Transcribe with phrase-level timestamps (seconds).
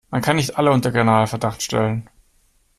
[0.09, 2.09] Man kann nicht alle unter Generalverdacht stellen.